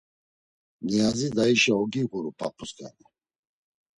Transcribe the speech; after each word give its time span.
Niyazi 0.85 1.27
dayişa 1.35 1.73
ogi 1.81 2.01
ğuru 2.09 2.31
p̌ap̌usǩani. 2.37 3.05